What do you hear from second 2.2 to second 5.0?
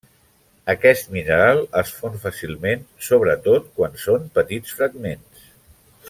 fàcilment, sobretot quan són petits